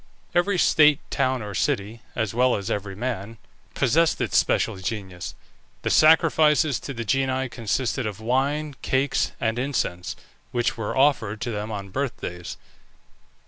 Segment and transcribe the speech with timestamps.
[0.33, 3.37] Every state, town, or city, (as well as every man),
[3.75, 5.35] possessed its special genius.
[5.83, 10.15] The sacrifices to the genii consisted of wine, cakes, and incense,
[10.51, 12.57] which were offered to them on birthdays.